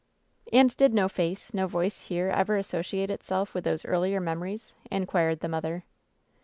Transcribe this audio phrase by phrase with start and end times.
[0.45, 4.73] '^ "And did no face, no voice here ever associate itself with those earlier memories?"
[4.89, 5.83] inquired the mother.